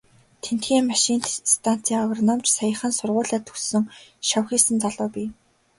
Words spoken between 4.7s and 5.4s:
залуу бий.